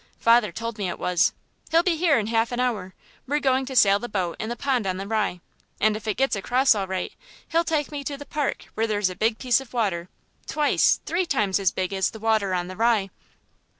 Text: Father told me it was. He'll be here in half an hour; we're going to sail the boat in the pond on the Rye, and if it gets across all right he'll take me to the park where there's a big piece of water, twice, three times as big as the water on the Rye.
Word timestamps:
Father 0.17 0.51
told 0.51 0.79
me 0.79 0.89
it 0.89 0.97
was. 0.97 1.31
He'll 1.69 1.83
be 1.83 1.95
here 1.95 2.17
in 2.17 2.25
half 2.25 2.51
an 2.51 2.59
hour; 2.59 2.95
we're 3.27 3.39
going 3.39 3.67
to 3.67 3.75
sail 3.75 3.99
the 3.99 4.09
boat 4.09 4.35
in 4.39 4.49
the 4.49 4.55
pond 4.55 4.87
on 4.87 4.97
the 4.97 5.07
Rye, 5.07 5.41
and 5.79 5.95
if 5.95 6.07
it 6.07 6.17
gets 6.17 6.35
across 6.35 6.73
all 6.73 6.87
right 6.87 7.13
he'll 7.49 7.63
take 7.63 7.91
me 7.91 8.03
to 8.05 8.17
the 8.17 8.25
park 8.25 8.65
where 8.73 8.87
there's 8.87 9.11
a 9.11 9.15
big 9.15 9.37
piece 9.37 9.61
of 9.61 9.73
water, 9.73 10.09
twice, 10.47 11.01
three 11.05 11.27
times 11.27 11.59
as 11.59 11.69
big 11.69 11.93
as 11.93 12.09
the 12.09 12.19
water 12.19 12.51
on 12.55 12.67
the 12.67 12.75
Rye. 12.75 13.11